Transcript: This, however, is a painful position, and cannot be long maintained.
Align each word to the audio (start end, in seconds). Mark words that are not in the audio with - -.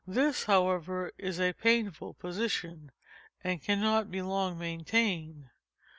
This, 0.07 0.45
however, 0.45 1.11
is 1.19 1.39
a 1.39 1.53
painful 1.53 2.15
position, 2.15 2.91
and 3.43 3.61
cannot 3.61 4.09
be 4.09 4.23
long 4.23 4.57
maintained. 4.57 5.51